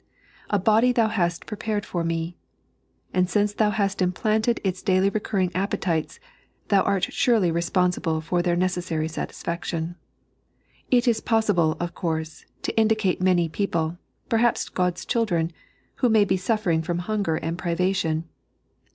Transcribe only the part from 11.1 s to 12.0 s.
possible, of